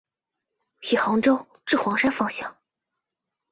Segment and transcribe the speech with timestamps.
[0.81, 2.57] 以杭州至黄山方向。